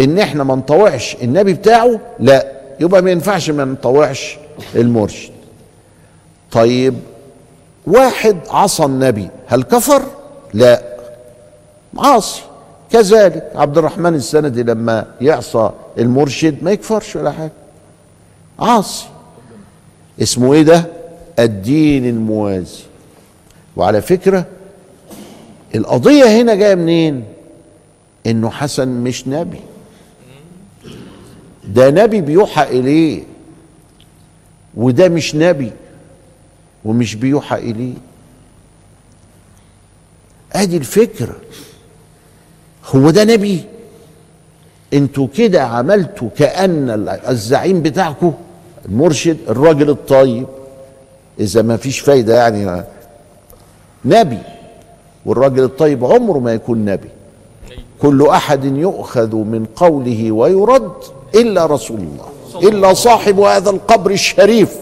إن 0.00 0.18
إحنا 0.18 0.44
ما 0.44 0.54
نطوعش 0.54 1.16
النبي 1.22 1.52
بتاعه؟ 1.52 2.00
لا. 2.18 2.52
يبقى 2.80 3.02
ما 3.02 3.10
ينفعش 3.10 3.50
ما 3.50 3.64
نطوعش 3.64 4.38
المرشد. 4.74 5.30
طيب 6.52 6.94
واحد 7.86 8.36
عصى 8.50 8.84
النبي 8.84 9.28
هل 9.46 9.62
كفر؟ 9.62 10.02
لا. 10.54 10.82
عاصي. 11.98 12.42
كذلك 12.92 13.50
عبد 13.54 13.78
الرحمن 13.78 14.14
السندي 14.14 14.62
لما 14.62 15.06
يعصى 15.20 15.70
المرشد 15.98 16.62
ما 16.62 16.70
يكفرش 16.70 17.16
ولا 17.16 17.32
حاجة. 17.32 17.52
عاصي. 18.58 19.06
اسمه 20.22 20.54
إيه 20.54 20.62
ده؟ 20.62 20.95
الدين 21.38 22.08
الموازي. 22.08 22.82
وعلى 23.76 24.02
فكرة 24.02 24.46
القضية 25.74 26.24
هنا 26.40 26.54
جاية 26.54 26.74
منين؟ 26.74 27.24
إنه 28.26 28.50
حسن 28.50 28.88
مش 28.88 29.28
نبي. 29.28 29.60
ده 31.68 31.90
نبي 31.90 32.20
بيوحى 32.20 32.62
إليه 32.62 33.22
وده 34.74 35.08
مش 35.08 35.34
نبي 35.34 35.72
ومش 36.84 37.14
بيوحى 37.14 37.56
إليه. 37.56 37.94
أدي 40.52 40.76
الفكرة. 40.76 41.36
هو 42.86 43.10
ده 43.10 43.24
نبي؟ 43.24 43.64
أنتوا 44.92 45.28
كده 45.36 45.62
عملتوا 45.62 46.28
كأن 46.36 47.08
الزعيم 47.28 47.82
بتاعكم 47.82 48.34
المرشد 48.88 49.36
الراجل 49.48 49.90
الطيب. 49.90 50.46
إذا 51.40 51.62
ما 51.62 51.76
فيش 51.76 52.00
فايدة 52.00 52.34
يعني. 52.36 52.84
نبي 54.04 54.38
والراجل 55.26 55.64
الطيب 55.64 56.04
عمره 56.04 56.38
ما 56.38 56.52
يكون 56.52 56.84
نبي. 56.84 57.08
كل 58.02 58.26
أحد 58.26 58.64
يؤخذ 58.64 59.34
من 59.34 59.66
قوله 59.76 60.32
ويرد 60.32 60.92
إلا 61.34 61.66
رسول 61.66 62.00
الله 62.00 62.68
إلا 62.68 62.94
صاحب 62.94 63.40
هذا 63.40 63.70
القبر 63.70 64.10
الشريف. 64.10 64.76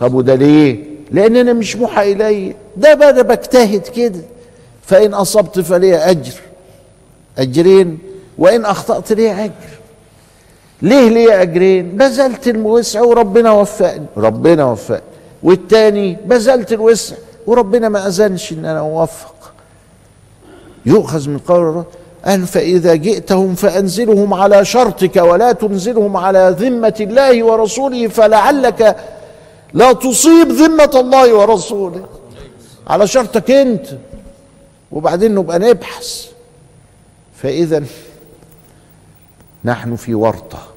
طب 0.00 0.14
وده 0.14 0.34
ليه؟ 0.34 0.84
لأن 1.10 1.36
أنا 1.36 1.52
مش 1.52 1.76
موحى 1.76 2.12
إلي. 2.12 2.54
ده 2.76 2.94
بقى 2.94 3.24
بجتهد 3.24 3.80
كده. 3.80 4.20
فإن 4.82 5.14
أصبت 5.14 5.60
فلي 5.60 5.96
أجر؟ 5.96 6.32
أجرين. 7.38 7.98
وإن 8.38 8.64
أخطأت 8.64 9.12
لي 9.12 9.44
أجر؟ 9.44 9.52
ليه 10.82 11.08
ليه 11.08 11.42
أجرين؟ 11.42 11.96
بذلت 11.96 12.48
الوسع 12.48 13.00
وربنا 13.00 13.50
وفقني. 13.50 14.06
ربنا 14.16 14.64
وفقني. 14.64 15.02
والتاني 15.42 16.16
بذلت 16.24 16.72
الوسع 16.72 17.16
وربنا 17.46 17.88
ما 17.88 18.06
أذنش 18.06 18.52
إن 18.52 18.64
أنا 18.64 18.78
أوفق. 18.78 19.52
يؤخذ 20.86 21.28
من 21.28 21.38
قول 21.38 21.68
الله 21.68 21.84
قال 22.26 22.46
فإذا 22.46 22.94
جئتهم 22.94 23.54
فأنزلهم 23.54 24.34
على 24.34 24.64
شرطك 24.64 25.16
ولا 25.16 25.52
تنزلهم 25.52 26.16
على 26.16 26.56
ذمة 26.58 26.94
الله 27.00 27.42
ورسوله 27.42 28.08
فلعلك 28.08 28.96
لا 29.74 29.92
تصيب 29.92 30.48
ذمة 30.48 30.90
الله 30.94 31.34
ورسوله. 31.34 32.06
على 32.86 33.06
شرطك 33.06 33.50
أنت. 33.50 33.86
وبعدين 34.92 35.34
نبقى 35.34 35.58
نبحث. 35.58 36.26
فإذا 37.34 37.82
نحن 39.64 39.96
في 39.96 40.14
ورطة. 40.14 40.71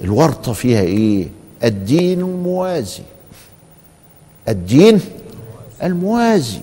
الورطة 0.00 0.52
فيها 0.52 0.80
إيه؟ 0.80 1.28
الدين 1.64 2.20
الموازي. 2.20 3.02
الدين 4.48 5.00
الموازي. 5.82 6.58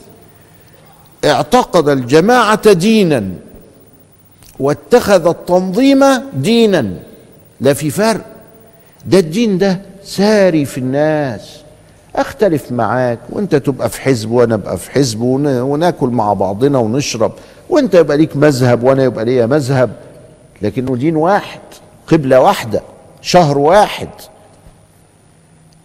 اعتقد 1.26 1.90
الجماعة 1.90 2.72
دينا 2.74 3.30
واتخذ 4.60 5.28
التنظيم 5.28 6.04
دينا. 6.34 6.94
لا 7.62 7.74
في 7.74 7.90
فرق. 7.90 8.26
ده 9.06 9.20
الدين 9.20 9.58
ده 9.58 9.82
ساري 10.04 10.66
في 10.66 10.78
الناس. 10.78 11.58
أختلف 12.16 12.72
معاك. 12.72 13.20
وأنت 13.30 13.56
تبقى 13.56 13.90
في 13.90 14.02
حزب 14.02 14.32
وأنا 14.32 14.56
أبقى 14.56 14.78
في 14.78 14.92
حزب 14.92 15.22
وناكل 15.22 16.08
مع 16.08 16.34
بعضنا 16.34 16.78
ونشرب. 16.78 17.32
وأنت 17.70 17.96
يبقى 17.96 18.18
ليك 18.18 18.38
مذهب 18.38 18.84
وأنا 18.84 19.04
يبقى 19.04 19.26
ليا 19.26 19.46
مذهب. 19.46 19.90
لكنه 20.62 20.96
دين 20.96 21.16
واحد 21.16 21.60
قبلة 22.08 22.40
واحدة. 22.40 22.82
شهر 23.22 23.58
واحد. 23.58 24.10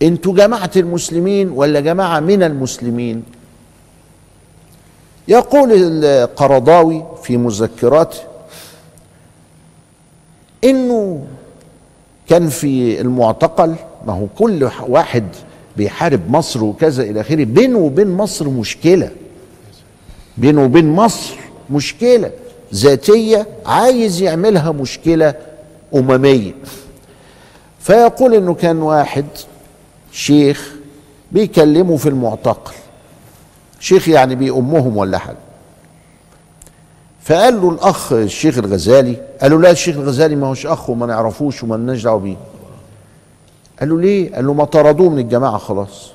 أنتوا 0.03 0.35
جماعة 0.35 0.71
المسلمين 0.77 1.51
ولا 1.51 1.81
جماعة 1.81 2.21
من 2.21 2.43
المسلمين؟ 2.43 3.23
يقول 5.29 5.73
القرضاوي 5.73 7.05
في 7.23 7.37
مذكراته 7.37 8.19
إنه 10.65 11.25
كان 12.29 12.49
في 12.49 13.01
المعتقل 13.01 13.75
ما 14.07 14.13
هو 14.13 14.27
كل 14.39 14.71
واحد 14.89 15.25
بيحارب 15.77 16.31
مصر 16.31 16.65
وكذا 16.65 17.03
إلى 17.03 17.21
آخره. 17.21 17.45
بينه 17.45 17.79
وبين 17.79 18.09
مصر 18.09 18.49
مشكلة. 18.49 19.11
بينه 20.37 20.65
وبين 20.65 20.93
مصر 20.93 21.35
مشكلة. 21.71 22.31
ذاتية 22.75 23.47
عايز 23.67 24.23
يعملها 24.23 24.73
مشكلة 24.73 25.35
أممية. 25.95 26.53
فيقول 27.87 28.35
إنه 28.35 28.55
كان 28.55 28.83
واحد 28.83 29.25
شيخ 30.13 30.75
بيكلمه 31.33 31.97
في 31.97 32.09
المعتقل. 32.09 32.73
شيخ 33.81 34.09
يعني 34.09 34.35
بيأمهم 34.35 34.97
ولا 34.97 35.19
حاجة. 35.19 35.37
فقال 37.23 37.61
له 37.61 37.71
الأخ 37.71 38.13
الشيخ 38.13 38.59
الغزالي 38.59 39.17
قال 39.41 39.51
له 39.51 39.61
لا 39.61 39.71
الشيخ 39.71 39.97
الغزالي 39.97 40.37
ما 40.37 40.47
هوش 40.47 40.67
أخ 40.67 40.91
وما 40.91 41.07
نعرفوش 41.07 41.63
وما 41.63 41.75
لناش 41.75 42.03
دعوة 42.03 42.21
بيه. 42.21 42.37
قال 43.81 43.89
له 43.89 44.01
ليه؟ 44.01 44.35
قال 44.35 44.47
له 44.47 44.55
ما 44.55 44.65
طردوه 44.65 45.11
من 45.11 45.19
الجماعة 45.19 45.59
خلاص. 45.59 46.11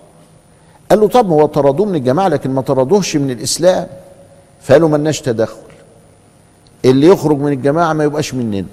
قال 0.90 1.00
له 1.00 1.08
طب 1.08 1.30
هو 1.30 1.46
طردوه 1.46 1.86
من 1.86 1.96
الجماعة 1.96 2.28
لكن 2.28 2.50
ما 2.50 2.62
طردوهش 2.62 3.16
من 3.16 3.32
الإسلام. 3.32 3.88
فقالوا 4.62 4.98
لناش 4.98 5.22
تدخل. 5.22 5.58
اللي 6.86 7.08
يخرج 7.08 7.38
من 7.38 7.52
الجماعة 7.52 7.94
ما 7.94 8.04
يبقاش 8.04 8.34
مننا. 8.34 8.66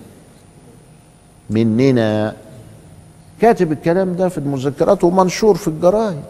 مننا. 1.50 2.34
كاتب 3.40 3.72
الكلام 3.72 4.16
ده 4.16 4.28
في 4.28 4.38
المذكرات 4.38 5.04
ومنشور 5.04 5.54
في 5.56 5.68
الجرايد. 5.68 6.22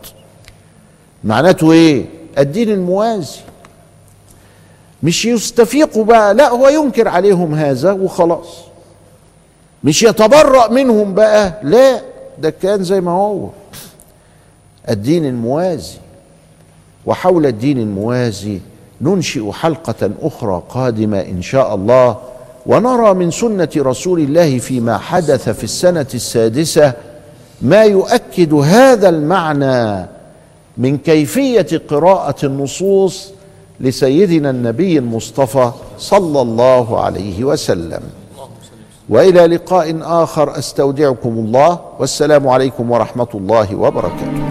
معناته 1.24 1.72
إيه؟ 1.72 2.04
الدين 2.38 2.70
الموازي. 2.70 3.38
مش 5.02 5.26
يستفيقوا 5.26 6.04
بقى 6.04 6.34
لا 6.34 6.48
هو 6.48 6.68
ينكر 6.68 7.08
عليهم 7.08 7.54
هذا 7.54 7.92
وخلاص. 7.92 8.58
مش 9.84 10.02
يتبرأ 10.02 10.68
منهم 10.68 11.14
بقى 11.14 11.60
لا 11.62 12.00
ده 12.38 12.50
كان 12.50 12.84
زي 12.84 13.00
ما 13.00 13.10
هو. 13.10 13.48
الدين 14.90 15.26
الموازي. 15.26 15.96
وحول 17.06 17.46
الدين 17.46 17.78
الموازي 17.78 18.60
ننشئ 19.00 19.52
حلقة 19.52 20.10
أخرى 20.22 20.62
قادمة 20.68 21.20
إن 21.20 21.42
شاء 21.42 21.74
الله. 21.74 22.16
ونرى 22.68 23.14
من 23.14 23.30
سنة 23.30 23.68
رسول 23.76 24.20
الله 24.20 24.58
فيما 24.58 24.98
حدث 24.98 25.48
في 25.48 25.64
السنة 25.64 26.06
السادسة 26.14 26.92
ما 27.62 27.82
يؤكد 27.82 28.54
هذا 28.54 29.08
المعنى 29.08 30.06
من 30.76 30.98
كيفية 30.98 31.82
قراءة 31.88 32.46
النصوص 32.46 33.32
لسيدنا 33.80 34.50
النبي 34.50 34.98
المصطفى 34.98 35.70
صلى 35.98 36.40
الله 36.40 37.00
عليه 37.00 37.44
وسلم. 37.44 38.00
وإلى 39.08 39.46
لقاء 39.46 39.98
آخر 40.02 40.58
أستودعكم 40.58 41.28
الله 41.28 41.78
والسلام 41.98 42.48
عليكم 42.48 42.90
ورحمة 42.90 43.28
الله 43.34 43.76
وبركاته. 43.76 44.48